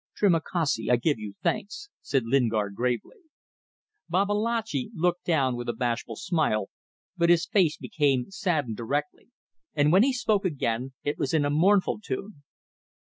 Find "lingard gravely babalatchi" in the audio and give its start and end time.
2.25-4.89